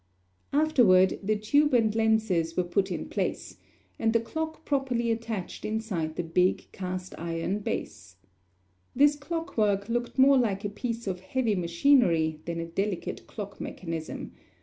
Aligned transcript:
Afterward 0.51 1.19
the 1.21 1.35
tube 1.35 1.75
and 1.75 1.93
lenses 1.93 2.57
were 2.57 2.63
put 2.63 2.91
in 2.91 3.07
place, 3.07 3.57
and 3.99 4.13
the 4.13 4.19
clock 4.19 4.65
properly 4.65 5.11
attached 5.11 5.63
inside 5.63 6.15
the 6.15 6.23
big 6.23 6.65
cast 6.71 7.13
iron 7.19 7.59
base. 7.59 8.15
This 8.95 9.15
clock 9.15 9.59
work 9.59 9.89
looked 9.89 10.17
more 10.17 10.39
like 10.39 10.65
a 10.65 10.69
piece 10.69 11.05
of 11.05 11.19
heavy 11.19 11.53
machinery 11.53 12.39
than 12.45 12.59
a 12.59 12.65
delicate 12.65 13.27
clock 13.27 13.61
mechanism. 13.61 14.31